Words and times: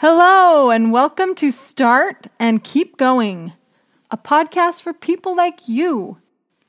Hello, 0.00 0.68
and 0.68 0.92
welcome 0.92 1.34
to 1.36 1.50
Start 1.50 2.26
and 2.38 2.62
Keep 2.62 2.98
Going, 2.98 3.54
a 4.10 4.18
podcast 4.18 4.82
for 4.82 4.92
people 4.92 5.34
like 5.34 5.68
you. 5.68 6.18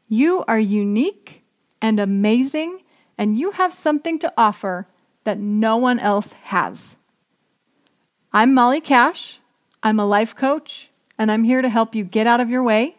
You 0.08 0.46
are 0.48 0.58
unique 0.58 1.44
and 1.82 2.00
amazing, 2.00 2.84
and 3.18 3.38
you 3.38 3.52
have 3.52 3.74
something 3.74 4.18
to 4.20 4.32
offer 4.38 4.88
that 5.26 5.40
no 5.40 5.76
one 5.76 6.00
else 6.00 6.32
has. 6.44 6.96
I'm 8.32 8.54
Molly 8.54 8.80
Cash. 8.80 9.40
I'm 9.84 10.00
a 10.00 10.06
life 10.06 10.34
coach, 10.34 10.90
and 11.18 11.30
I'm 11.30 11.44
here 11.44 11.62
to 11.62 11.68
help 11.68 11.96
you 11.96 12.06
get 12.06 12.28
out 12.28 12.40
of 12.40 12.50
your 12.50 12.64
way 12.64 12.96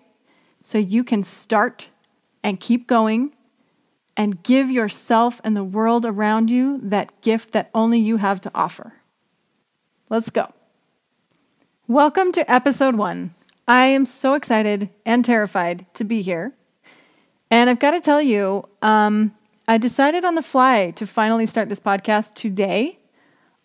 so 0.62 0.76
you 0.76 1.04
can 1.04 1.22
start 1.22 1.88
and 2.44 2.60
keep 2.60 2.86
going 2.86 3.34
and 4.14 4.42
give 4.42 4.70
yourself 4.70 5.40
and 5.42 5.56
the 5.56 5.64
world 5.64 6.04
around 6.04 6.50
you 6.50 6.78
that 6.82 7.18
gift 7.22 7.52
that 7.52 7.70
only 7.72 7.98
you 7.98 8.18
have 8.18 8.42
to 8.42 8.50
offer. 8.54 8.97
Let's 10.10 10.30
go. 10.30 10.50
Welcome 11.86 12.32
to 12.32 12.50
episode 12.50 12.96
one. 12.96 13.34
I 13.66 13.84
am 13.84 14.06
so 14.06 14.32
excited 14.32 14.88
and 15.04 15.22
terrified 15.22 15.84
to 15.94 16.04
be 16.04 16.22
here. 16.22 16.54
And 17.50 17.68
I've 17.68 17.78
got 17.78 17.90
to 17.90 18.00
tell 18.00 18.22
you, 18.22 18.66
um, 18.80 19.34
I 19.66 19.76
decided 19.76 20.24
on 20.24 20.34
the 20.34 20.40
fly 20.40 20.92
to 20.92 21.06
finally 21.06 21.44
start 21.44 21.68
this 21.68 21.78
podcast 21.78 22.32
today. 22.32 22.98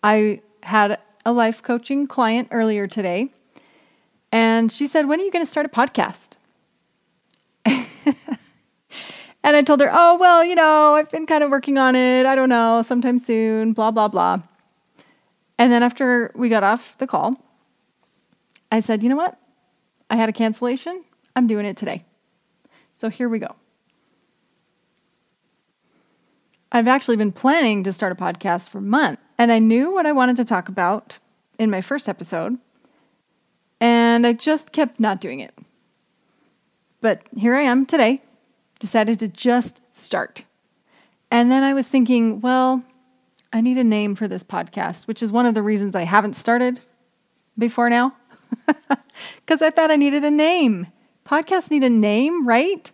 I 0.03 0.41
had 0.63 0.99
a 1.25 1.31
life 1.31 1.63
coaching 1.63 2.07
client 2.07 2.49
earlier 2.51 2.87
today, 2.87 3.31
and 4.29 4.69
she 4.69 4.85
said, 4.85 5.07
When 5.07 5.21
are 5.21 5.23
you 5.23 5.31
going 5.31 5.45
to 5.45 5.51
start 5.51 5.65
a 5.65 5.69
podcast? 5.69 6.35
and 7.65 9.55
I 9.55 9.61
told 9.61 9.79
her, 9.79 9.89
Oh, 9.93 10.17
well, 10.17 10.43
you 10.43 10.55
know, 10.55 10.95
I've 10.95 11.09
been 11.09 11.25
kind 11.25 11.41
of 11.41 11.51
working 11.51 11.77
on 11.77 11.95
it. 11.95 12.25
I 12.25 12.35
don't 12.35 12.49
know, 12.49 12.83
sometime 12.85 13.17
soon, 13.17 13.71
blah, 13.71 13.91
blah, 13.91 14.09
blah. 14.09 14.41
And 15.63 15.71
then 15.71 15.81
after 15.81 16.29
we 16.35 16.49
got 16.49 16.65
off 16.65 16.97
the 16.97 17.07
call, 17.07 17.41
I 18.69 18.81
said, 18.81 19.01
you 19.01 19.07
know 19.07 19.15
what? 19.15 19.39
I 20.09 20.17
had 20.17 20.27
a 20.27 20.33
cancellation. 20.33 21.05
I'm 21.37 21.47
doing 21.47 21.65
it 21.65 21.77
today. 21.77 22.03
So 22.97 23.07
here 23.07 23.29
we 23.29 23.39
go. 23.39 23.55
I've 26.69 26.89
actually 26.89 27.15
been 27.15 27.31
planning 27.31 27.81
to 27.85 27.93
start 27.93 28.11
a 28.11 28.15
podcast 28.15 28.67
for 28.67 28.81
months, 28.81 29.21
and 29.37 29.53
I 29.53 29.59
knew 29.59 29.89
what 29.89 30.05
I 30.05 30.11
wanted 30.11 30.35
to 30.35 30.43
talk 30.43 30.67
about 30.67 31.19
in 31.57 31.69
my 31.69 31.79
first 31.79 32.09
episode, 32.09 32.57
and 33.79 34.27
I 34.27 34.33
just 34.33 34.73
kept 34.73 34.99
not 34.99 35.21
doing 35.21 35.39
it. 35.39 35.57
But 36.99 37.21
here 37.37 37.55
I 37.55 37.61
am 37.61 37.85
today, 37.85 38.21
decided 38.81 39.17
to 39.21 39.29
just 39.29 39.79
start. 39.93 40.43
And 41.31 41.49
then 41.49 41.63
I 41.63 41.73
was 41.73 41.87
thinking, 41.87 42.41
well, 42.41 42.83
I 43.53 43.61
need 43.61 43.77
a 43.77 43.83
name 43.83 44.15
for 44.15 44.27
this 44.27 44.43
podcast, 44.43 45.05
which 45.05 45.21
is 45.21 45.31
one 45.31 45.45
of 45.45 45.53
the 45.53 45.61
reasons 45.61 45.95
I 45.95 46.03
haven't 46.03 46.35
started 46.35 46.81
before 47.57 47.89
now. 47.89 48.15
Because 49.35 49.61
I 49.61 49.69
thought 49.69 49.91
I 49.91 49.95
needed 49.95 50.23
a 50.23 50.31
name. 50.31 50.87
Podcasts 51.25 51.69
need 51.69 51.83
a 51.83 51.89
name, 51.89 52.47
right? 52.47 52.91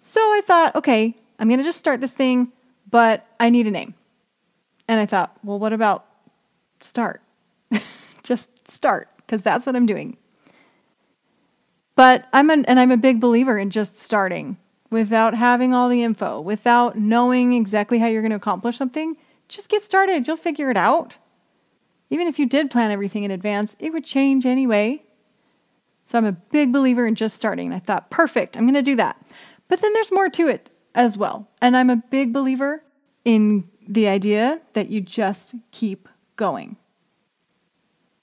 So 0.00 0.20
I 0.20 0.40
thought, 0.46 0.74
okay, 0.76 1.14
I'm 1.38 1.48
going 1.48 1.58
to 1.58 1.64
just 1.64 1.78
start 1.78 2.00
this 2.00 2.12
thing, 2.12 2.52
but 2.90 3.26
I 3.38 3.50
need 3.50 3.66
a 3.66 3.70
name. 3.70 3.94
And 4.88 5.00
I 5.00 5.06
thought, 5.06 5.36
well, 5.44 5.58
what 5.58 5.72
about 5.72 6.06
start? 6.80 7.20
just 8.22 8.48
start, 8.70 9.08
because 9.18 9.42
that's 9.42 9.66
what 9.66 9.76
I'm 9.76 9.86
doing. 9.86 10.16
But 11.94 12.26
I'm 12.32 12.50
an, 12.50 12.64
and 12.64 12.80
I'm 12.80 12.90
a 12.90 12.96
big 12.96 13.20
believer 13.20 13.58
in 13.58 13.70
just 13.70 13.98
starting 13.98 14.56
without 14.90 15.34
having 15.34 15.74
all 15.74 15.88
the 15.88 16.02
info, 16.02 16.40
without 16.40 16.96
knowing 16.96 17.52
exactly 17.52 17.98
how 17.98 18.06
you're 18.06 18.22
going 18.22 18.30
to 18.30 18.36
accomplish 18.36 18.76
something 18.78 19.16
just 19.52 19.68
get 19.68 19.84
started. 19.84 20.26
You'll 20.26 20.36
figure 20.36 20.70
it 20.70 20.76
out. 20.76 21.16
Even 22.10 22.26
if 22.26 22.38
you 22.38 22.46
did 22.46 22.70
plan 22.70 22.90
everything 22.90 23.24
in 23.24 23.30
advance, 23.30 23.76
it 23.78 23.92
would 23.92 24.04
change 24.04 24.44
anyway. 24.44 25.02
So 26.06 26.18
I'm 26.18 26.24
a 26.24 26.32
big 26.32 26.72
believer 26.72 27.06
in 27.06 27.14
just 27.14 27.36
starting. 27.36 27.72
I 27.72 27.78
thought, 27.78 28.10
perfect, 28.10 28.56
I'm 28.56 28.64
going 28.64 28.74
to 28.74 28.82
do 28.82 28.96
that. 28.96 29.16
But 29.68 29.80
then 29.80 29.92
there's 29.92 30.12
more 30.12 30.28
to 30.30 30.48
it 30.48 30.68
as 30.94 31.16
well. 31.16 31.48
And 31.60 31.76
I'm 31.76 31.90
a 31.90 31.96
big 31.96 32.32
believer 32.32 32.82
in 33.24 33.68
the 33.86 34.08
idea 34.08 34.60
that 34.74 34.90
you 34.90 35.00
just 35.00 35.54
keep 35.70 36.08
going. 36.36 36.76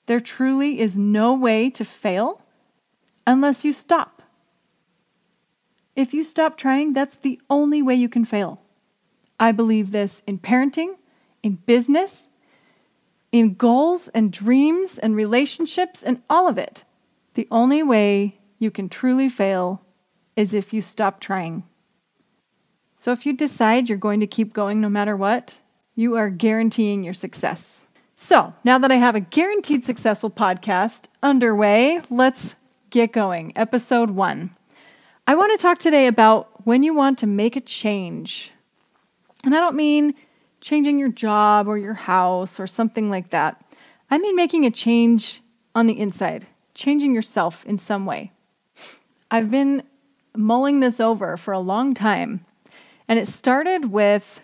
There 0.06 0.19
truly 0.19 0.79
is 0.79 0.97
no 0.97 1.34
way 1.34 1.69
to 1.72 1.85
fail 1.85 2.41
unless 3.25 3.63
you 3.63 3.73
stop. 3.73 4.22
If 5.96 6.13
you 6.13 6.23
stop 6.23 6.57
trying, 6.57 6.94
that's 6.94 7.16
the 7.16 7.40
only 7.50 7.81
way 7.81 7.96
you 7.96 8.09
can 8.09 8.25
fail. 8.25 8.61
I 9.40 9.51
believe 9.51 9.91
this 9.91 10.22
in 10.28 10.40
parenting, 10.40 10.96
in 11.44 11.55
business, 11.66 12.27
in 13.31 13.53
goals 13.53 14.07
and 14.09 14.31
dreams 14.31 14.97
and 14.97 15.16
relationships 15.16 16.03
and 16.03 16.22
all 16.29 16.47
of 16.47 16.57
it. 16.57 16.83
The 17.35 17.47
only 17.51 17.83
way 17.83 18.39
you 18.57 18.72
can 18.72 18.89
truly 18.89 19.29
fail 19.29 19.81
is 20.35 20.53
if 20.53 20.73
you 20.73 20.81
stop 20.81 21.19
trying. 21.19 21.63
So 22.97 23.11
if 23.11 23.25
you 23.25 23.33
decide 23.33 23.88
you're 23.88 23.97
going 23.97 24.19
to 24.19 24.28
keep 24.28 24.53
going 24.53 24.81
no 24.81 24.89
matter 24.89 25.16
what, 25.16 25.57
you 25.95 26.16
are 26.16 26.29
guaranteeing 26.29 27.03
your 27.03 27.13
success. 27.13 27.83
So 28.17 28.53
now 28.63 28.78
that 28.79 28.91
I 28.91 28.95
have 28.95 29.16
a 29.16 29.22
guaranteed 29.22 29.85
successful 29.85 30.29
podcast 30.29 31.03
underway, 31.23 32.01
let's 32.09 32.55
get 32.89 33.13
going. 33.13 33.53
Episode 33.55 34.09
one. 34.09 34.51
I 35.25 35.35
want 35.35 35.57
to 35.57 35.61
talk 35.61 35.79
today 35.79 36.07
about 36.07 36.66
when 36.66 36.83
you 36.83 36.94
want 36.94 37.19
to 37.19 37.28
make 37.28 37.55
a 37.55 37.61
change. 37.61 38.51
And 39.44 39.55
I 39.55 39.59
don't 39.59 39.75
mean 39.75 40.16
changing 40.62 41.00
your 41.00 41.09
job 41.09 41.68
or 41.68 41.78
your 41.78 41.94
house 41.94 42.59
or 42.59 42.68
something 42.68 43.09
like 43.09 43.30
that. 43.30 43.64
I 44.12 44.18
mean 44.18 44.36
making 44.36 44.66
a 44.66 44.72
change 44.72 45.42
on 45.75 45.88
the 45.88 46.00
inside, 46.00 46.47
changing 46.74 47.14
yourself 47.14 47.66
in 47.66 47.78
some 47.78 48.06
way. 48.06 48.31
I've 49.31 49.52
been 49.52 49.84
mulling 50.36 50.80
this 50.80 51.00
over 51.00 51.38
for 51.38 51.53
a 51.53 51.59
long 51.59 51.94
time, 51.94 52.46
and 53.08 53.20
it 53.20 53.28
started 53.28 53.92
with 53.92 54.42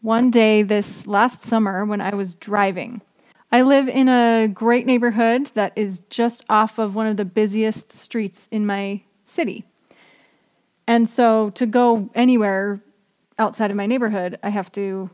one 0.00 0.30
day 0.30 0.62
this 0.62 1.06
last 1.06 1.42
summer 1.42 1.84
when 1.84 2.00
I 2.00 2.14
was 2.14 2.34
driving. 2.34 3.02
I 3.50 3.62
live 3.62 3.88
in 3.88 4.08
a 4.08 4.48
great 4.48 4.86
neighborhood 4.86 5.46
that 5.54 5.72
is 5.76 6.00
just 6.10 6.44
off 6.48 6.78
of 6.78 6.94
one 6.94 7.06
of 7.06 7.16
the 7.16 7.24
busiest 7.24 7.92
streets 7.92 8.48
in 8.50 8.66
my 8.66 9.02
city. 9.24 9.64
And 10.86 11.08
so 11.08 11.50
to 11.50 11.66
go 11.66 12.10
anywhere 12.14 12.80
outside 13.38 13.70
of 13.70 13.76
my 13.76 13.86
neighborhood, 13.86 14.38
I 14.42 14.50
have 14.50 14.70
to 14.72 15.10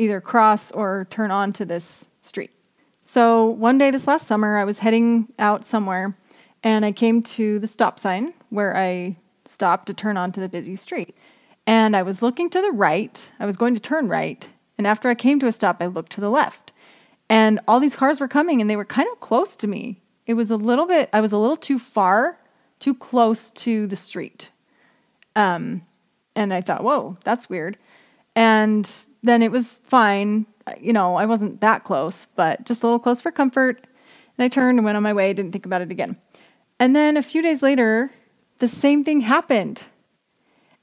either 0.00 0.20
cross 0.20 0.72
or 0.72 1.06
turn 1.10 1.30
onto 1.30 1.64
this 1.64 2.04
street. 2.22 2.50
So 3.02 3.46
one 3.46 3.76
day 3.76 3.90
this 3.90 4.06
last 4.06 4.26
summer, 4.26 4.56
I 4.56 4.64
was 4.64 4.78
heading 4.78 5.28
out 5.38 5.66
somewhere 5.66 6.16
and 6.62 6.84
I 6.84 6.92
came 6.92 7.22
to 7.22 7.58
the 7.58 7.66
stop 7.66 8.00
sign 8.00 8.32
where 8.48 8.74
I 8.76 9.16
stopped 9.48 9.86
to 9.86 9.94
turn 9.94 10.16
onto 10.16 10.40
the 10.40 10.48
busy 10.48 10.74
street. 10.74 11.14
And 11.66 11.94
I 11.94 12.02
was 12.02 12.22
looking 12.22 12.48
to 12.50 12.62
the 12.62 12.70
right, 12.70 13.30
I 13.38 13.46
was 13.46 13.58
going 13.58 13.74
to 13.74 13.80
turn 13.80 14.08
right. 14.08 14.48
And 14.78 14.86
after 14.86 15.10
I 15.10 15.14
came 15.14 15.38
to 15.40 15.46
a 15.46 15.52
stop, 15.52 15.76
I 15.80 15.86
looked 15.86 16.12
to 16.12 16.20
the 16.20 16.30
left. 16.30 16.72
And 17.28 17.60
all 17.68 17.78
these 17.78 17.94
cars 17.94 18.20
were 18.20 18.28
coming 18.28 18.60
and 18.60 18.70
they 18.70 18.76
were 18.76 18.86
kind 18.86 19.08
of 19.12 19.20
close 19.20 19.54
to 19.56 19.66
me. 19.66 20.00
It 20.26 20.34
was 20.34 20.50
a 20.50 20.56
little 20.56 20.86
bit, 20.86 21.10
I 21.12 21.20
was 21.20 21.32
a 21.32 21.38
little 21.38 21.58
too 21.58 21.78
far, 21.78 22.38
too 22.78 22.94
close 22.94 23.50
to 23.50 23.86
the 23.86 23.96
street. 23.96 24.50
Um, 25.36 25.82
and 26.34 26.54
I 26.54 26.62
thought, 26.62 26.82
whoa, 26.82 27.18
that's 27.22 27.50
weird. 27.50 27.76
And 28.34 28.90
then 29.22 29.42
it 29.42 29.50
was 29.50 29.66
fine. 29.66 30.46
You 30.80 30.92
know, 30.92 31.16
I 31.16 31.26
wasn't 31.26 31.60
that 31.60 31.84
close, 31.84 32.26
but 32.36 32.64
just 32.64 32.82
a 32.82 32.86
little 32.86 32.98
close 32.98 33.20
for 33.20 33.30
comfort. 33.30 33.86
And 34.38 34.44
I 34.44 34.48
turned 34.48 34.78
and 34.78 34.84
went 34.84 34.96
on 34.96 35.02
my 35.02 35.12
way, 35.12 35.32
didn't 35.32 35.52
think 35.52 35.66
about 35.66 35.82
it 35.82 35.90
again. 35.90 36.16
And 36.78 36.96
then 36.96 37.16
a 37.16 37.22
few 37.22 37.42
days 37.42 37.62
later, 37.62 38.10
the 38.58 38.68
same 38.68 39.04
thing 39.04 39.20
happened. 39.20 39.82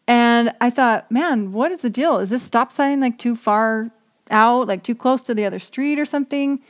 And 0.08 0.54
I 0.62 0.70
thought, 0.70 1.12
man, 1.12 1.52
what 1.52 1.72
is 1.72 1.82
the 1.82 1.90
deal? 1.90 2.20
Is 2.20 2.30
this 2.30 2.44
stop 2.44 2.72
sign 2.72 3.00
like 3.02 3.18
too 3.18 3.36
far 3.36 3.92
out, 4.30 4.68
like 4.68 4.84
too 4.84 4.96
close 4.96 5.22
to 5.24 5.34
the 5.34 5.46
other 5.46 5.60
street 5.60 6.00
or 6.00 6.06
something? 6.06 6.62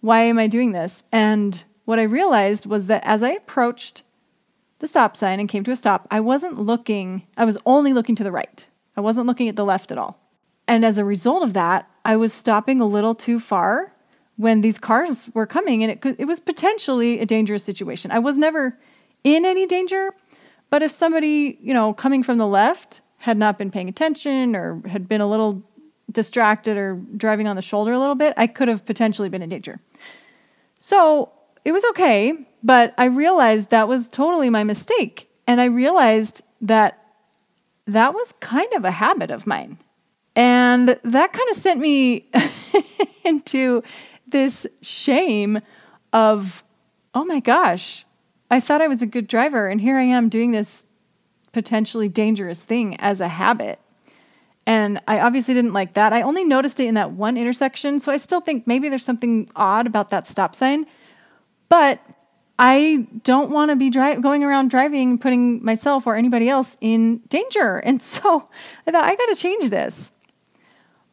Why 0.00 0.22
am 0.22 0.38
I 0.38 0.46
doing 0.46 0.72
this? 0.72 1.02
And 1.12 1.62
what 1.84 1.98
I 1.98 2.04
realized 2.04 2.66
was 2.66 2.86
that 2.86 3.02
as 3.04 3.22
I 3.22 3.30
approached 3.30 4.02
the 4.80 4.88
stop 4.88 5.16
sign 5.16 5.40
and 5.40 5.48
came 5.48 5.64
to 5.64 5.70
a 5.70 5.76
stop, 5.76 6.06
I 6.10 6.20
wasn't 6.20 6.58
looking, 6.58 7.22
I 7.36 7.44
was 7.44 7.56
only 7.64 7.92
looking 7.92 8.16
to 8.16 8.24
the 8.24 8.32
right. 8.32 8.66
I 8.96 9.00
wasn't 9.00 9.26
looking 9.26 9.48
at 9.48 9.56
the 9.56 9.64
left 9.64 9.90
at 9.92 9.98
all. 9.98 10.18
And 10.66 10.84
as 10.84 10.98
a 10.98 11.04
result 11.04 11.42
of 11.42 11.52
that, 11.54 11.88
I 12.04 12.16
was 12.16 12.32
stopping 12.32 12.80
a 12.80 12.86
little 12.86 13.14
too 13.14 13.38
far 13.38 13.92
when 14.36 14.60
these 14.60 14.78
cars 14.78 15.28
were 15.34 15.46
coming, 15.46 15.82
and 15.82 15.92
it 15.92 16.00
could, 16.00 16.16
it 16.18 16.24
was 16.24 16.40
potentially 16.40 17.20
a 17.20 17.26
dangerous 17.26 17.62
situation. 17.62 18.10
I 18.10 18.18
was 18.18 18.36
never 18.36 18.78
in 19.24 19.44
any 19.44 19.66
danger, 19.66 20.14
but 20.70 20.82
if 20.82 20.90
somebody, 20.90 21.58
you 21.60 21.74
know, 21.74 21.92
coming 21.92 22.22
from 22.22 22.38
the 22.38 22.46
left 22.46 23.02
had 23.18 23.36
not 23.36 23.58
been 23.58 23.70
paying 23.70 23.88
attention 23.88 24.56
or 24.56 24.82
had 24.88 25.08
been 25.08 25.20
a 25.20 25.28
little 25.28 25.62
distracted 26.10 26.76
or 26.76 26.96
driving 27.16 27.46
on 27.46 27.56
the 27.56 27.62
shoulder 27.62 27.92
a 27.92 27.98
little 27.98 28.14
bit, 28.14 28.34
I 28.36 28.46
could 28.46 28.68
have 28.68 28.84
potentially 28.84 29.28
been 29.28 29.42
in 29.42 29.50
danger. 29.50 29.80
So 30.78 31.30
it 31.64 31.72
was 31.72 31.84
okay, 31.90 32.32
but 32.62 32.94
I 32.98 33.04
realized 33.04 33.70
that 33.70 33.86
was 33.86 34.08
totally 34.08 34.50
my 34.50 34.64
mistake. 34.64 35.28
And 35.46 35.60
I 35.60 35.66
realized 35.66 36.42
that 36.60 36.98
that 37.86 38.14
was 38.14 38.32
kind 38.40 38.72
of 38.72 38.84
a 38.84 38.90
habit 38.90 39.30
of 39.30 39.46
mine. 39.46 39.78
And 40.34 40.98
that 41.02 41.32
kind 41.32 41.48
of 41.50 41.56
sent 41.58 41.80
me 41.80 42.28
into 43.24 43.82
this 44.26 44.66
shame 44.80 45.60
of, 46.12 46.62
oh 47.14 47.24
my 47.24 47.40
gosh, 47.40 48.06
I 48.50 48.60
thought 48.60 48.80
I 48.80 48.88
was 48.88 49.02
a 49.02 49.06
good 49.06 49.28
driver, 49.28 49.68
and 49.68 49.80
here 49.80 49.98
I 49.98 50.04
am 50.04 50.28
doing 50.28 50.52
this 50.52 50.84
potentially 51.52 52.08
dangerous 52.08 52.62
thing 52.62 52.96
as 52.96 53.20
a 53.20 53.28
habit. 53.28 53.78
And 54.66 55.00
I 55.08 55.20
obviously 55.20 55.54
didn't 55.54 55.72
like 55.72 55.94
that. 55.94 56.12
I 56.12 56.22
only 56.22 56.44
noticed 56.44 56.78
it 56.80 56.86
in 56.86 56.94
that 56.94 57.12
one 57.12 57.36
intersection, 57.36 58.00
so 58.00 58.12
I 58.12 58.16
still 58.16 58.40
think 58.40 58.66
maybe 58.66 58.88
there's 58.88 59.04
something 59.04 59.50
odd 59.56 59.86
about 59.86 60.10
that 60.10 60.26
stop 60.26 60.54
sign. 60.54 60.86
But 61.68 62.00
I 62.58 63.06
don't 63.24 63.50
want 63.50 63.70
to 63.70 63.76
be 63.76 63.90
dri- 63.90 64.20
going 64.20 64.44
around 64.44 64.70
driving, 64.70 65.18
putting 65.18 65.64
myself 65.64 66.06
or 66.06 66.16
anybody 66.16 66.48
else 66.48 66.76
in 66.80 67.18
danger. 67.28 67.78
And 67.78 68.02
so 68.02 68.48
I 68.86 68.90
thought, 68.90 69.04
I 69.04 69.16
got 69.16 69.26
to 69.26 69.34
change 69.34 69.70
this. 69.70 70.11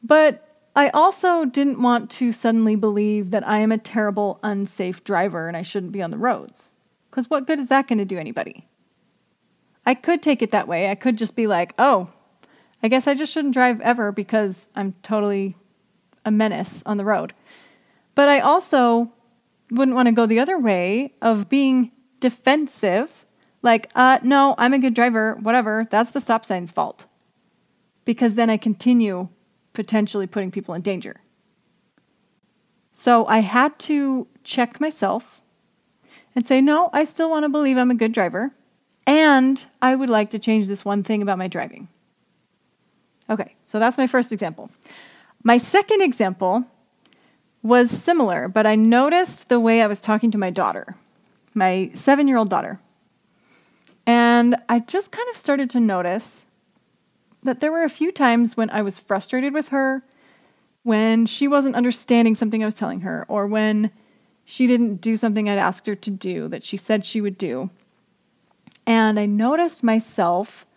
But 0.04 0.46
I 0.76 0.90
also 0.90 1.46
didn't 1.46 1.82
want 1.82 2.10
to 2.12 2.32
suddenly 2.32 2.76
believe 2.76 3.32
that 3.32 3.48
I 3.48 3.60
am 3.60 3.72
a 3.72 3.78
terrible, 3.78 4.40
unsafe 4.44 5.04
driver 5.04 5.48
and 5.48 5.58
I 5.58 5.62
shouldn't 5.62 5.92
be 5.92 6.02
on 6.02 6.12
the 6.12 6.18
roads. 6.18 6.74
Because 7.10 7.30
what 7.30 7.48
good 7.48 7.60
is 7.60 7.68
that 7.68 7.88
going 7.88 7.98
to 7.98 8.06
do 8.06 8.18
anybody? 8.18 8.68
I 9.86 9.96
could 9.96 10.22
take 10.22 10.42
it 10.42 10.52
that 10.52 10.68
way. 10.68 10.90
I 10.90 10.96
could 10.96 11.18
just 11.18 11.36
be 11.36 11.48
like, 11.48 11.74
oh, 11.80 12.10
I 12.82 12.88
guess 12.88 13.08
I 13.08 13.14
just 13.14 13.34
shouldn't 13.34 13.54
drive 13.54 13.82
ever 13.82 14.12
because 14.12 14.68
I'm 14.76 14.94
totally 15.04 15.58
a 16.24 16.32
menace 16.32 16.84
on 16.86 16.98
the 16.98 17.06
road. 17.06 17.34
But 18.16 18.30
I 18.30 18.40
also 18.40 19.12
wouldn't 19.72 19.96
want 19.96 20.08
to 20.08 20.12
go 20.12 20.26
the 20.26 20.40
other 20.40 20.60
way 20.60 21.14
of 21.22 21.50
being 21.50 21.92
defensive, 22.20 23.10
like, 23.62 23.90
uh, 23.96 24.20
no, 24.24 24.56
I'm 24.58 24.74
a 24.74 24.80
good 24.80 24.94
driver, 24.94 25.38
whatever, 25.42 25.88
that's 25.90 26.12
the 26.12 26.22
stop 26.22 26.46
sign's 26.46 26.72
fault. 26.72 27.06
Because 28.06 28.36
then 28.36 28.50
I 28.50 28.58
continue 28.58 29.30
potentially 29.74 30.28
putting 30.28 30.52
people 30.52 30.74
in 30.74 30.82
danger. 30.82 31.22
So 32.92 33.26
I 33.28 33.40
had 33.40 33.78
to 33.80 34.28
check 34.44 34.82
myself 34.82 35.42
and 36.36 36.46
say, 36.46 36.62
no, 36.62 36.90
I 36.92 37.04
still 37.04 37.30
want 37.30 37.44
to 37.44 37.50
believe 37.50 37.78
I'm 37.78 37.92
a 37.92 37.96
good 37.96 38.12
driver. 38.12 38.52
And 39.08 39.66
I 39.82 39.96
would 39.96 40.10
like 40.10 40.30
to 40.32 40.40
change 40.40 40.68
this 40.68 40.86
one 40.86 41.04
thing 41.04 41.22
about 41.22 41.38
my 41.38 41.48
driving. 41.48 41.88
Okay, 43.30 43.56
so 43.66 43.80
that's 43.80 43.98
my 43.98 44.08
first 44.08 44.32
example. 44.32 44.70
My 45.44 45.58
second 45.58 46.02
example 46.02 46.66
was 47.62 47.90
similar, 47.92 48.48
but 48.48 48.66
I 48.66 48.76
noticed 48.76 49.50
the 49.50 49.60
way 49.60 49.82
I 49.82 49.88
was 49.88 50.00
talking 50.00 50.32
to 50.32 50.38
my 50.38 50.50
daughter, 50.50 50.96
my 51.54 51.92
seven 51.94 52.28
year 52.28 52.38
old 52.38 52.50
daughter. 52.50 52.80
And 54.06 54.56
I 54.68 54.80
just 54.80 55.12
kind 55.12 55.28
of 55.30 55.38
started 55.38 55.70
to 55.72 55.80
notice 55.80 56.44
that 57.50 57.62
there 57.62 57.72
were 57.72 57.84
a 57.84 57.90
few 57.90 58.12
times 58.12 58.56
when 58.56 58.70
I 58.70 58.84
was 58.84 59.00
frustrated 59.00 59.56
with 59.56 59.70
her, 59.70 60.04
when 60.84 61.26
she 61.26 61.48
wasn't 61.48 61.76
understanding 61.76 62.36
something 62.36 62.62
I 62.62 62.68
was 62.68 62.76
telling 62.76 63.02
her, 63.02 63.26
or 63.28 63.48
when 63.48 63.90
she 64.44 64.68
didn't 64.68 65.02
do 65.02 65.18
something 65.18 65.50
I'd 65.50 65.58
asked 65.58 65.88
her 65.88 65.96
to 65.96 66.12
do 66.12 66.48
that 66.50 66.64
she 66.64 66.78
said 66.78 67.04
she 67.04 67.22
would 67.22 67.40
do. 67.40 67.72
And 68.86 69.20
I 69.20 69.26
noticed 69.26 69.84
myself 69.84 70.68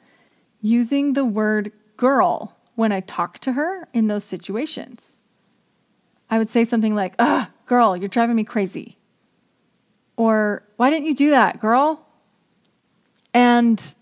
using 0.62 1.12
the 1.12 1.26
word 1.26 1.72
girl 1.98 2.56
when 2.74 2.90
I 2.90 3.00
talked 3.00 3.42
to 3.42 3.52
her 3.52 3.86
in 3.92 4.06
those 4.06 4.24
situations. 4.24 5.18
I 6.30 6.38
would 6.38 6.48
say 6.48 6.64
something 6.64 6.94
like, 6.94 7.14
Ugh, 7.18 7.48
girl, 7.66 7.98
you're 7.98 8.08
driving 8.08 8.36
me 8.36 8.44
crazy. 8.44 8.96
Or, 10.16 10.62
why 10.76 10.88
didn't 10.88 11.06
you 11.06 11.14
do 11.14 11.30
that, 11.32 11.60
girl? 11.60 12.06
And, 13.34 13.94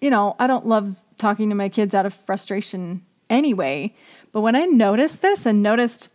you 0.00 0.10
know, 0.10 0.36
I 0.38 0.46
don't 0.46 0.68
love 0.68 0.94
talking 1.18 1.48
to 1.50 1.54
my 1.54 1.68
kids 1.68 1.94
out 1.94 2.06
of 2.06 2.14
frustration 2.14 3.04
anyway. 3.30 3.94
But 4.32 4.40
when 4.40 4.56
I 4.56 4.64
noticed 4.64 5.22
this 5.22 5.46
and 5.46 5.62
noticed, 5.62 6.08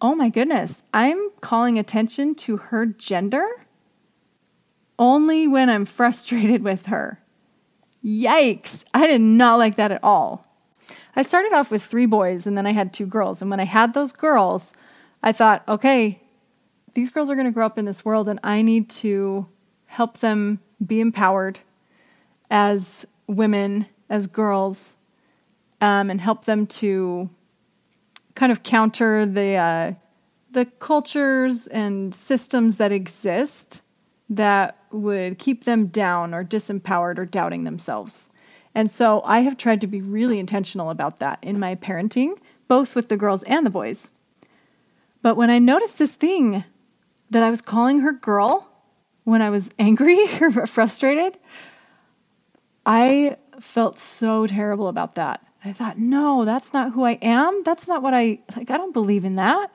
oh 0.00 0.14
my 0.14 0.28
goodness, 0.28 0.82
I'm 0.92 1.30
calling 1.40 1.78
attention 1.78 2.34
to 2.36 2.56
her 2.56 2.86
gender 2.86 3.48
only 4.98 5.48
when 5.48 5.70
I'm 5.70 5.84
frustrated 5.84 6.62
with 6.64 6.86
her. 6.86 7.20
Yikes, 8.04 8.84
I 8.92 9.06
did 9.06 9.20
not 9.20 9.58
like 9.58 9.76
that 9.76 9.92
at 9.92 10.04
all. 10.04 10.46
I 11.16 11.22
started 11.22 11.52
off 11.52 11.70
with 11.70 11.82
three 11.82 12.06
boys 12.06 12.46
and 12.46 12.58
then 12.58 12.66
I 12.66 12.72
had 12.72 12.92
two 12.92 13.06
girls. 13.06 13.40
And 13.40 13.50
when 13.50 13.60
I 13.60 13.64
had 13.64 13.94
those 13.94 14.12
girls, 14.12 14.72
I 15.22 15.32
thought, 15.32 15.62
okay, 15.68 16.20
these 16.94 17.10
girls 17.10 17.30
are 17.30 17.34
going 17.34 17.46
to 17.46 17.52
grow 17.52 17.66
up 17.66 17.78
in 17.78 17.84
this 17.84 18.04
world 18.04 18.28
and 18.28 18.40
I 18.42 18.62
need 18.62 18.90
to 18.90 19.46
help 19.86 20.18
them 20.18 20.60
be 20.84 21.00
empowered 21.00 21.60
as 22.50 23.06
women, 23.26 23.86
as 24.08 24.26
girls, 24.26 24.96
um, 25.80 26.10
and 26.10 26.20
help 26.20 26.44
them 26.44 26.66
to 26.66 27.28
kind 28.34 28.50
of 28.52 28.62
counter 28.62 29.26
the 29.26 29.54
uh, 29.54 29.92
the 30.52 30.64
cultures 30.78 31.66
and 31.66 32.14
systems 32.14 32.76
that 32.76 32.92
exist 32.92 33.80
that 34.30 34.78
would 34.90 35.38
keep 35.38 35.64
them 35.64 35.86
down 35.86 36.32
or 36.32 36.44
disempowered 36.44 37.18
or 37.18 37.26
doubting 37.26 37.64
themselves. 37.64 38.28
And 38.74 38.90
so 38.90 39.22
I 39.24 39.40
have 39.40 39.56
tried 39.56 39.80
to 39.82 39.86
be 39.86 40.00
really 40.00 40.38
intentional 40.38 40.90
about 40.90 41.18
that 41.20 41.38
in 41.42 41.58
my 41.58 41.74
parenting, 41.74 42.38
both 42.66 42.94
with 42.94 43.08
the 43.08 43.16
girls 43.16 43.42
and 43.44 43.64
the 43.64 43.70
boys. 43.70 44.10
But 45.22 45.36
when 45.36 45.50
I 45.50 45.58
noticed 45.58 45.98
this 45.98 46.12
thing 46.12 46.64
that 47.30 47.42
I 47.42 47.50
was 47.50 47.60
calling 47.60 48.00
her 48.00 48.12
girl 48.12 48.68
when 49.24 49.42
I 49.42 49.50
was 49.50 49.68
angry 49.78 50.18
or 50.40 50.66
frustrated, 50.66 51.38
I 52.86 53.36
felt 53.60 53.98
so 53.98 54.46
terrible 54.46 54.88
about 54.88 55.14
that. 55.14 55.40
I 55.64 55.72
thought, 55.72 55.98
no, 55.98 56.44
that's 56.44 56.72
not 56.72 56.92
who 56.92 57.04
I 57.04 57.12
am. 57.22 57.62
That's 57.64 57.88
not 57.88 58.02
what 58.02 58.12
I 58.12 58.40
like. 58.54 58.70
I 58.70 58.76
don't 58.76 58.92
believe 58.92 59.24
in 59.24 59.36
that. 59.36 59.70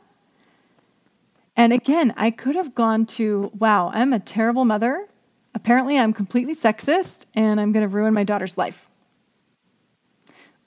And 1.56 1.74
again, 1.74 2.14
I 2.16 2.32
could 2.32 2.56
have 2.56 2.76
gone 2.76 3.06
to, 3.08 3.52
wow, 3.58 3.92
I'm 3.94 4.14
a 4.14 4.20
terrible 4.20 4.66
mother. 4.66 5.10
Apparently, 5.56 5.98
I'm 5.98 6.14
completely 6.14 6.56
sexist 6.56 7.26
and 7.34 7.60
I'm 7.60 7.72
going 7.72 7.82
to 7.82 7.94
ruin 7.94 8.14
my 8.14 8.24
daughter's 8.24 8.58
life. 8.58 8.90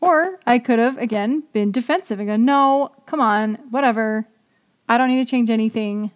Or 0.00 0.41
I 0.44 0.59
could 0.59 0.81
have, 0.81 0.99
again, 0.99 1.44
been 1.53 1.71
defensive 1.71 2.19
and 2.19 2.29
go, 2.29 2.37
no, 2.37 2.93
come 3.06 3.21
on, 3.21 3.55
whatever. 3.71 4.27
I 4.89 4.99
don't 4.99 5.09
need 5.09 5.25
to 5.25 5.31
change 5.31 5.49
anything. 5.49 6.11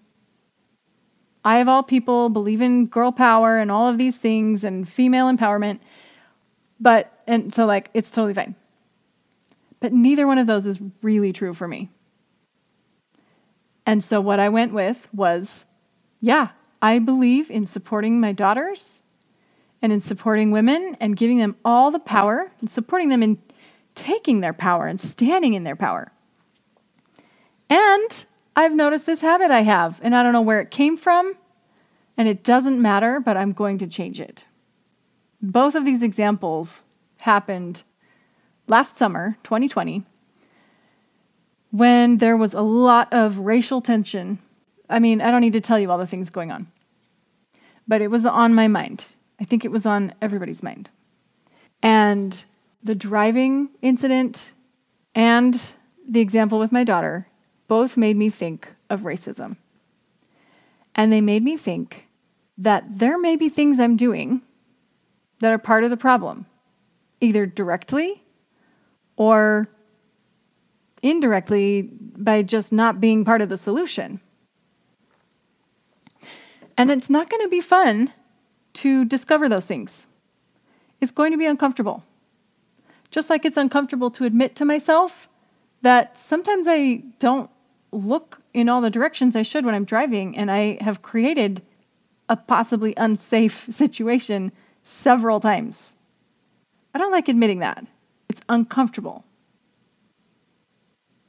I, 1.45 1.59
of 1.59 1.69
all 1.69 1.85
people, 1.85 2.29
believe 2.29 2.61
in 2.61 2.87
girl 2.87 3.13
power 3.13 3.59
and 3.59 3.71
all 3.71 3.89
of 3.89 3.99
these 3.99 4.17
things 4.17 4.65
and 4.65 4.89
female 4.89 5.31
empowerment. 5.33 5.79
But, 6.79 7.13
and 7.27 7.55
so, 7.55 7.67
like, 7.67 7.91
it's 7.95 8.11
totally 8.11 8.35
fine. 8.35 8.55
But 9.81 9.93
neither 9.93 10.27
one 10.27 10.39
of 10.39 10.47
those 10.47 10.67
is 10.67 10.79
really 11.03 11.33
true 11.33 11.55
for 11.55 11.69
me. 11.69 11.91
And 13.85 14.03
so, 14.03 14.21
what 14.21 14.41
I 14.41 14.49
went 14.49 14.73
with 14.73 15.09
was 15.13 15.65
yeah, 16.21 16.49
I 16.83 16.99
believe 16.99 17.51
in 17.51 17.67
supporting 17.67 18.21
my 18.21 18.33
daughters 18.33 19.01
and 19.83 19.93
in 19.93 20.01
supporting 20.01 20.51
women 20.51 20.97
and 21.01 21.17
giving 21.17 21.39
them 21.39 21.57
all 21.65 21.91
the 21.91 21.99
power 21.99 22.51
and 22.61 22.71
supporting 22.71 23.09
them 23.11 23.23
in 23.23 23.39
taking 23.95 24.41
their 24.41 24.53
power 24.53 24.87
and 24.87 25.01
standing 25.01 25.55
in 25.55 25.65
their 25.65 25.77
power. 25.77 26.11
And 27.69 28.25
I've 28.55 28.75
noticed 28.75 29.07
this 29.07 29.21
habit 29.21 29.51
I 29.51 29.63
have, 29.63 29.99
and 30.03 30.15
I 30.15 30.23
don't 30.23 30.33
know 30.33 30.43
where 30.43 30.61
it 30.61 30.71
came 30.71 30.97
from, 30.97 31.35
and 32.17 32.29
it 32.29 32.43
doesn't 32.43 32.81
matter, 32.81 33.21
but 33.21 33.37
I'm 33.37 33.53
going 33.53 33.79
to 33.79 33.87
change 33.87 34.21
it. 34.21 34.45
Both 35.53 35.77
of 35.77 35.85
these 35.85 36.03
examples 36.03 36.85
happened 37.19 37.85
last 38.67 38.99
summer, 38.99 39.39
2020, 39.45 40.03
when 41.71 42.19
there 42.19 42.37
was 42.37 42.53
a 42.53 42.63
lot 42.63 43.13
of 43.13 43.39
racial 43.39 43.81
tension. 43.81 44.41
I 44.91 44.99
mean, 44.99 45.21
I 45.21 45.31
don't 45.31 45.43
need 45.43 45.53
to 45.53 45.61
tell 45.61 45.79
you 45.79 45.89
all 45.89 45.99
the 45.99 46.07
things 46.07 46.31
going 46.31 46.51
on, 46.51 46.67
but 47.87 48.03
it 48.03 48.09
was 48.09 48.27
on 48.27 48.57
my 48.57 48.67
mind. 48.67 49.05
I 49.41 49.45
think 49.45 49.65
it 49.65 49.71
was 49.71 49.87
on 49.87 50.15
everybody's 50.21 50.65
mind. 50.65 50.91
And 51.81 52.45
the 52.83 52.97
driving 52.97 53.69
incident 53.83 54.51
and 55.15 55.61
the 56.09 56.21
example 56.21 56.59
with 56.59 56.73
my 56.73 56.83
daughter 56.83 57.29
both 57.69 57.97
made 57.97 58.17
me 58.17 58.31
think 58.31 58.69
of 58.91 59.03
racism. 59.03 59.59
And 60.97 61.13
they 61.13 61.21
made 61.21 61.45
me 61.45 61.57
think 61.57 62.09
that 62.59 62.99
there 62.99 63.17
may 63.17 63.37
be 63.37 63.49
things 63.49 63.79
I'm 63.79 63.97
doing 63.97 64.43
that 65.41 65.53
are 65.53 65.59
part 65.59 65.85
of 65.85 65.91
the 65.91 65.97
problem, 65.97 66.47
either 67.21 67.47
directly 67.47 68.23
or 69.17 69.69
indirectly 71.03 71.83
by 71.83 72.43
just 72.43 72.73
not 72.73 73.01
being 73.01 73.25
part 73.25 73.41
of 73.41 73.49
the 73.49 73.59
solution. 73.59 74.21
And 76.77 76.91
it's 76.91 77.11
not 77.11 77.31
going 77.31 77.43
to 77.43 77.49
be 77.49 77.61
fun 77.61 78.13
to 78.75 79.05
discover 79.05 79.49
those 79.49 79.65
things. 79.65 80.07
It's 81.01 81.13
going 81.13 81.33
to 81.33 81.39
be 81.39 81.47
uncomfortable. 81.47 82.05
Just 83.11 83.31
like 83.31 83.45
it's 83.45 83.57
uncomfortable 83.57 84.11
to 84.13 84.25
admit 84.25 84.57
to 84.57 84.65
myself 84.65 85.29
that 85.83 86.19
sometimes 86.19 86.67
I 86.69 87.03
don't 87.19 87.51
look 87.93 88.41
in 88.53 88.69
all 88.69 88.81
the 88.81 88.91
directions 88.91 89.37
I 89.37 89.43
should 89.43 89.65
when 89.65 89.75
I'm 89.75 89.85
driving, 89.85 90.37
and 90.37 90.51
I 90.51 90.79
have 90.81 91.03
created 91.03 91.63
a 92.29 92.37
possibly 92.37 92.93
unsafe 92.97 93.69
situation 93.71 94.53
several 94.87 95.41
times. 95.41 95.95
I 96.95 96.99
don't 96.99 97.13
like 97.13 97.29
admitting 97.29 97.59
that. 97.59 97.85
It's 98.29 98.41
uncomfortable. 98.49 99.25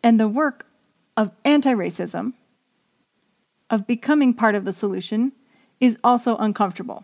And 0.04 0.20
the 0.20 0.28
work 0.28 0.66
of 1.16 1.32
anti 1.44 1.74
racism 1.74 2.34
of 3.70 3.88
becoming 3.88 4.34
part 4.34 4.56
of 4.56 4.64
the 4.64 4.74
solution 4.74 5.34
is 5.80 5.98
also 6.04 6.38
uncomfortable. 6.38 7.04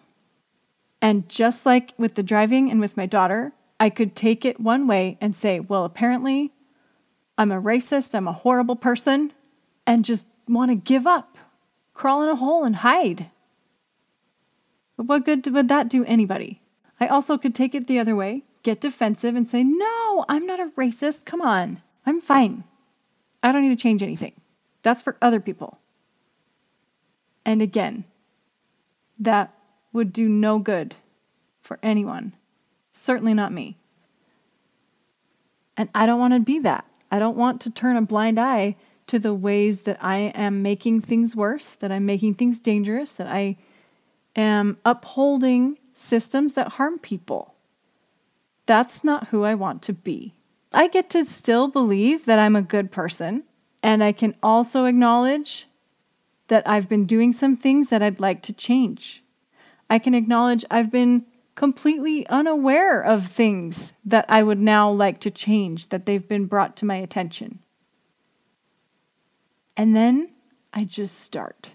And 1.02 1.28
just 1.28 1.66
like 1.66 1.94
with 1.98 2.16
the 2.16 2.24
driving 2.24 2.72
and 2.72 2.80
with 2.80 2.96
my 2.96 3.06
daughter, 3.06 3.52
I 3.80 3.90
could 3.90 4.16
take 4.16 4.46
it 4.46 4.60
one 4.60 4.88
way 4.88 5.18
and 5.20 5.36
say, 5.36 5.60
well, 5.60 5.84
apparently 5.84 6.54
I'm 7.38 7.52
a 7.52 7.62
racist, 7.62 8.16
I'm 8.16 8.28
a 8.28 8.34
horrible 8.34 8.78
person, 8.78 9.34
and 9.86 10.06
just 10.06 10.26
want 10.48 10.72
to 10.72 10.76
give 10.76 11.06
up, 11.06 11.38
crawl 11.94 12.24
in 12.24 12.30
a 12.30 12.36
hole 12.36 12.64
and 12.64 12.78
hide. 12.78 13.30
But 14.98 15.08
what 15.08 15.26
good 15.26 15.46
would 15.54 15.68
that 15.70 15.90
do 15.90 16.06
anybody? 16.06 16.62
I 17.00 17.08
also 17.08 17.38
could 17.38 17.56
take 17.56 17.74
it 17.76 17.88
the 17.88 18.00
other 18.00 18.16
way, 18.16 18.44
get 18.62 18.82
defensive, 18.82 19.36
and 19.36 19.48
say, 19.48 19.64
no, 19.64 20.26
I'm 20.30 20.46
not 20.46 20.60
a 20.60 20.72
racist. 20.78 21.26
Come 21.26 21.42
on, 21.42 21.82
I'm 22.06 22.22
fine. 22.22 22.64
I 23.42 23.52
don't 23.52 23.64
need 23.64 23.78
to 23.78 23.82
change 23.82 24.04
anything. 24.04 24.34
That's 24.84 25.02
for 25.02 25.18
other 25.22 25.40
people. 25.40 25.80
And 27.46 27.62
again, 27.62 28.06
that 29.20 29.54
would 29.92 30.14
do 30.14 30.30
no 30.30 30.60
good 30.60 30.96
for 31.62 31.80
anyone. 31.84 32.34
Certainly 32.94 33.34
not 33.34 33.52
me. 33.52 33.78
And 35.76 35.90
I 35.94 36.06
don't 36.06 36.20
want 36.20 36.34
to 36.34 36.40
be 36.40 36.60
that. 36.60 36.86
I 37.12 37.20
don't 37.20 37.38
want 37.38 37.62
to 37.62 37.70
turn 37.70 37.98
a 37.98 38.02
blind 38.02 38.40
eye 38.40 38.76
to 39.08 39.20
the 39.20 39.34
ways 39.34 39.82
that 39.82 39.98
I 40.02 40.32
am 40.36 40.62
making 40.62 41.02
things 41.02 41.36
worse, 41.36 41.76
that 41.76 41.92
I'm 41.92 42.06
making 42.06 42.36
things 42.36 42.60
dangerous, 42.60 43.12
that 43.14 43.28
I 43.28 43.58
am 44.36 44.78
upholding 44.84 45.78
systems 45.96 46.54
that 46.54 46.74
harm 46.74 47.00
people. 47.00 47.54
That's 48.66 49.04
not 49.04 49.28
who 49.28 49.44
I 49.44 49.56
want 49.56 49.82
to 49.84 49.94
be. 49.94 50.34
I 50.72 50.88
get 50.88 51.10
to 51.12 51.26
still 51.26 51.68
believe 51.68 52.26
that 52.26 52.40
I'm 52.40 52.56
a 52.56 52.62
good 52.62 52.92
person, 52.92 53.44
and 53.84 54.04
I 54.04 54.12
can 54.12 54.36
also 54.42 54.86
acknowledge 54.86 55.68
that 56.48 56.68
I've 56.68 56.90
been 56.90 57.06
doing 57.06 57.34
some 57.34 57.56
things 57.56 57.90
that 57.90 58.02
I'd 58.02 58.20
like 58.20 58.42
to 58.44 58.54
change. 58.54 59.24
I 59.90 60.00
can 60.00 60.14
acknowledge 60.14 60.66
I've 60.72 60.92
been 60.92 61.26
completely 61.56 62.26
unaware 62.28 63.02
of 63.02 63.28
things 63.28 63.92
that 64.06 64.26
I 64.28 64.42
would 64.42 64.60
now 64.60 64.92
like 64.92 65.20
to 65.22 65.32
change, 65.32 65.90
that 65.90 66.06
they've 66.06 66.28
been 66.28 66.46
brought 66.46 66.76
to 66.78 66.86
my 66.86 66.96
attention. 66.96 67.60
And 69.78 69.96
then 69.96 70.30
I 70.74 70.84
just 70.86 71.20
start. 71.20 71.70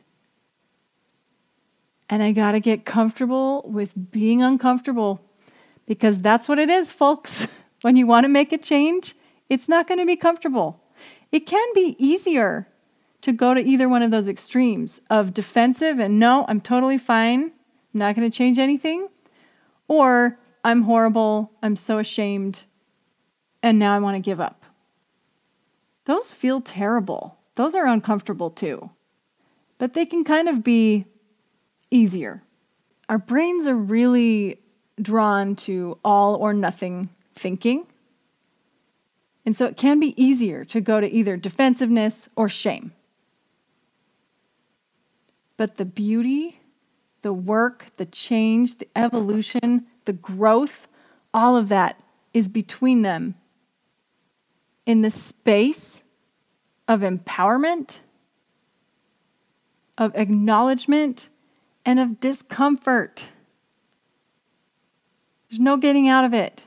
And 2.10 2.22
I 2.22 2.32
got 2.32 2.52
to 2.52 2.60
get 2.60 2.84
comfortable 2.84 3.62
with 3.66 4.10
being 4.10 4.42
uncomfortable 4.42 5.20
because 5.86 6.18
that's 6.18 6.48
what 6.48 6.58
it 6.58 6.70
is, 6.70 6.92
folks. 6.92 7.48
when 7.82 7.96
you 7.96 8.06
want 8.06 8.24
to 8.24 8.28
make 8.28 8.52
a 8.52 8.58
change, 8.58 9.14
it's 9.48 9.68
not 9.68 9.86
going 9.86 9.98
to 10.00 10.06
be 10.06 10.16
comfortable. 10.16 10.82
It 11.30 11.40
can 11.40 11.66
be 11.74 11.96
easier 11.98 12.68
to 13.20 13.32
go 13.32 13.52
to 13.54 13.60
either 13.60 13.88
one 13.88 14.02
of 14.02 14.10
those 14.10 14.28
extremes 14.28 15.00
of 15.10 15.34
defensive 15.34 15.98
and 15.98 16.18
no, 16.18 16.44
I'm 16.48 16.60
totally 16.60 16.98
fine, 16.98 17.52
I'm 17.94 17.98
not 17.98 18.14
going 18.14 18.30
to 18.30 18.36
change 18.36 18.58
anything, 18.58 19.08
or 19.88 20.38
I'm 20.64 20.82
horrible, 20.82 21.52
I'm 21.62 21.76
so 21.76 21.98
ashamed, 21.98 22.64
and 23.62 23.78
now 23.78 23.94
I 23.94 23.98
want 23.98 24.14
to 24.14 24.20
give 24.20 24.40
up. 24.40 24.64
Those 26.04 26.30
feel 26.30 26.60
terrible. 26.60 27.38
Those 27.56 27.74
are 27.74 27.86
uncomfortable 27.86 28.50
too. 28.50 28.90
But 29.78 29.94
they 29.94 30.06
can 30.06 30.24
kind 30.24 30.48
of 30.48 30.64
be 30.64 31.06
easier. 31.90 32.42
Our 33.08 33.18
brains 33.18 33.66
are 33.66 33.76
really 33.76 34.60
drawn 35.00 35.56
to 35.56 35.98
all 36.04 36.34
or 36.34 36.52
nothing 36.52 37.08
thinking. 37.34 37.86
And 39.46 39.56
so 39.56 39.66
it 39.66 39.76
can 39.76 39.98
be 39.98 40.20
easier 40.22 40.64
to 40.66 40.80
go 40.80 41.00
to 41.00 41.10
either 41.10 41.36
defensiveness 41.36 42.28
or 42.36 42.48
shame. 42.48 42.92
But 45.56 45.76
the 45.76 45.84
beauty, 45.84 46.60
the 47.22 47.32
work, 47.32 47.86
the 47.96 48.06
change, 48.06 48.78
the 48.78 48.88
evolution, 48.94 49.86
the 50.04 50.12
growth, 50.12 50.86
all 51.32 51.56
of 51.56 51.68
that 51.68 52.00
is 52.34 52.48
between 52.48 53.02
them 53.02 53.34
in 54.86 55.02
the 55.02 55.10
space 55.10 56.02
of 56.86 57.00
empowerment, 57.00 57.98
of 59.96 60.14
acknowledgement, 60.14 61.28
and 61.88 61.98
of 61.98 62.20
discomfort. 62.20 63.28
There's 65.48 65.58
no 65.58 65.78
getting 65.78 66.06
out 66.06 66.22
of 66.22 66.34
it. 66.34 66.64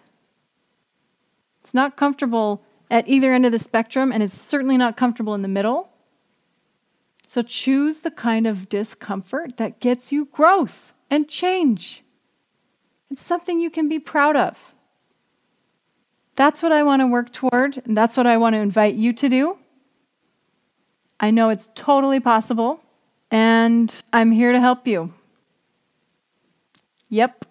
It's 1.64 1.76
not 1.76 1.96
comfortable 1.96 2.64
at 2.90 3.08
either 3.08 3.32
end 3.32 3.46
of 3.46 3.52
the 3.52 3.60
spectrum, 3.60 4.12
and 4.12 4.24
it's 4.24 4.36
certainly 4.36 4.78
not 4.78 4.98
comfortable 4.98 5.36
in 5.36 5.44
the 5.44 5.48
middle. 5.48 5.90
So 7.28 7.44
choose 7.44 8.00
the 8.00 8.10
kind 8.10 8.48
of 8.48 8.68
discomfort 8.68 9.58
that 9.58 9.80
gets 9.80 10.12
you 10.12 10.26
growth 10.26 10.92
and 11.12 11.30
change. 11.30 12.04
It's 13.12 13.22
something 13.22 13.60
you 13.60 13.70
can 13.70 13.88
be 13.88 14.00
proud 14.00 14.36
of. 14.36 14.74
That's 16.36 16.64
what 16.64 16.72
I 16.72 16.82
want 16.82 17.02
to 17.02 17.08
work 17.08 17.32
toward, 17.32 17.80
and 17.86 17.96
that's 17.96 18.18
what 18.18 18.26
I 18.26 18.38
want 18.38 18.56
to 18.56 18.60
invite 18.60 18.96
you 18.96 19.14
to 19.14 19.30
do. 19.30 19.60
I 21.20 21.30
know 21.30 21.50
it's 21.50 21.70
totally 21.76 22.20
possible, 22.20 22.82
and 23.32 24.04
I'm 24.14 24.32
here 24.32 24.52
to 24.52 24.60
help 24.60 24.88
you. 24.88 25.12
Yep. 27.10 27.46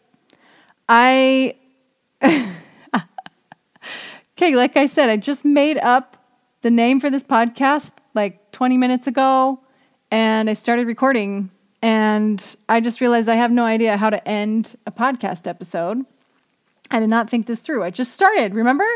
I. 0.89 1.57
okay, 2.23 2.55
like 4.55 4.77
I 4.77 4.87
said, 4.87 5.11
I 5.11 5.17
just 5.17 5.45
made 5.45 5.79
up 5.79 6.17
the 6.63 6.71
name 6.71 7.01
for 7.01 7.11
this 7.11 7.23
podcast 7.23 7.93
like 8.15 8.53
20 8.53 8.77
minutes 8.77 9.07
ago 9.07 9.61
and 10.11 10.51
I 10.51 10.55
started 10.55 10.87
recording 10.87 11.51
and 11.83 12.57
I 12.69 12.81
just 12.81 13.01
realized 13.01 13.29
I 13.29 13.37
have 13.37 13.51
no 13.51 13.65
idea 13.65 13.97
how 13.97 14.11
to 14.11 14.29
end 14.29 14.77
a 14.87 14.93
podcast 14.93 15.47
episode. 15.47 16.05
I 16.91 17.01
did 17.01 17.09
not 17.09 17.31
think 17.31 17.47
this 17.47 17.61
through. 17.61 17.85
I 17.85 17.91
just 17.91 18.13
started, 18.13 18.55
remember? 18.55 18.87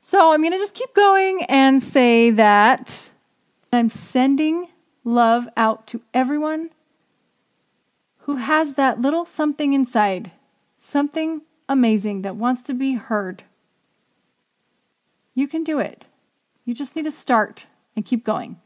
So 0.00 0.32
I'm 0.32 0.40
going 0.40 0.52
to 0.52 0.58
just 0.58 0.74
keep 0.74 0.92
going 0.94 1.44
and 1.44 1.82
say 1.82 2.30
that 2.30 3.10
I'm 3.72 3.88
sending 3.88 4.66
love 5.04 5.48
out 5.56 5.86
to 5.88 6.02
everyone 6.14 6.70
who 8.20 8.36
has 8.36 8.74
that 8.74 9.00
little 9.00 9.24
something 9.24 9.72
inside, 9.72 10.30
something 10.78 11.42
amazing 11.68 12.22
that 12.22 12.36
wants 12.36 12.62
to 12.62 12.74
be 12.74 12.94
heard. 12.94 13.44
You 15.34 15.48
can 15.48 15.64
do 15.64 15.78
it. 15.78 16.06
You 16.64 16.74
just 16.74 16.94
need 16.94 17.04
to 17.04 17.10
start 17.10 17.66
and 17.96 18.04
keep 18.04 18.24
going 18.24 18.58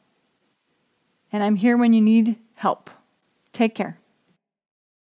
and 1.32 1.44
I'm 1.44 1.56
here 1.56 1.76
when 1.76 1.92
you 1.92 2.00
need 2.00 2.36
help. 2.54 2.88
Take 3.52 3.74
care. 3.74 3.98